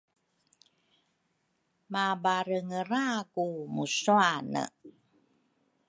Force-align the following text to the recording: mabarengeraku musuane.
mabarengeraku 1.91 3.47
musuane. 3.73 4.63